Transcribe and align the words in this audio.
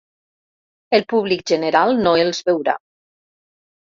El 0.97 1.03
públic 1.11 1.43
general 1.51 1.93
no 2.07 2.13
els 2.21 2.39
veurà. 2.47 2.75